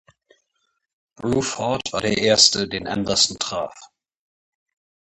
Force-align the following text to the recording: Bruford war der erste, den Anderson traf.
Bruford 1.15 1.93
war 1.93 2.01
der 2.01 2.17
erste, 2.17 2.67
den 2.67 2.87
Anderson 2.87 3.37
traf. 3.37 3.79